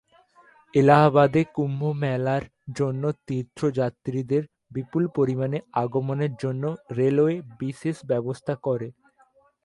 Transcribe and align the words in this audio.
এলাহাবাদে 0.73 1.41
কুম্ভ 1.55 1.81
মেলার 2.03 2.43
জন্য 2.77 3.03
তীর্থযাত্রীদের 3.27 4.43
বিপুল 4.71 5.03
পরিমাণে 5.17 5.57
আগমনের 5.83 6.33
জন্য 6.43 6.63
রেলওয়ে 6.97 7.35
বিশেষ 7.59 7.95
ব্যবস্থা 8.05 8.53
করে। 8.65 8.87